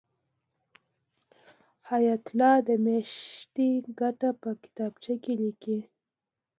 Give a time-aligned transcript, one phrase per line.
[1.89, 3.69] حیات الله د میاشتې
[3.99, 5.81] ګټه په کتابچه کې لیکله.